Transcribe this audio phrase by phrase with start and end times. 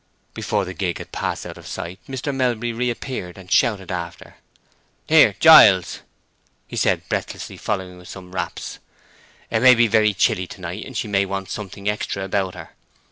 [0.33, 2.33] Before the gig had passed out of sight, Mr.
[2.33, 4.37] Melbury reappeared and shouted after—
[5.07, 5.99] "Here, Giles,"
[6.65, 8.79] he said, breathlessly following with some wraps,
[9.51, 12.71] "it may be very chilly to night, and she may want something extra about her.